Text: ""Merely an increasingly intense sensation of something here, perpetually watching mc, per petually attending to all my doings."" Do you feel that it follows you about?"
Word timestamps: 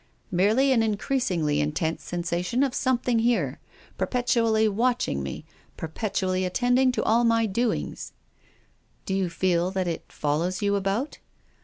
""Merely 0.31 0.71
an 0.71 0.81
increasingly 0.81 1.59
intense 1.61 2.03
sensation 2.03 2.63
of 2.63 2.73
something 2.73 3.19
here, 3.19 3.59
perpetually 3.99 4.67
watching 4.67 5.21
mc, 5.21 5.45
per 5.77 5.87
petually 5.89 6.43
attending 6.43 6.91
to 6.93 7.03
all 7.03 7.23
my 7.23 7.45
doings."" 7.45 8.11
Do 9.05 9.13
you 9.13 9.29
feel 9.29 9.69
that 9.69 9.87
it 9.87 10.11
follows 10.11 10.59
you 10.59 10.75
about?" 10.75 11.19